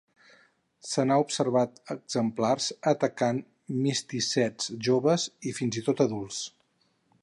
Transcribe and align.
Se 0.91 1.03
n'han 1.09 1.23
observat 1.25 1.77
exemplars 1.97 2.71
atacant 2.95 3.43
misticets 3.87 4.75
joves 4.89 5.31
i 5.53 5.59
fins 5.61 5.83
i 5.83 5.89
tot 5.91 6.07
adults. 6.09 6.45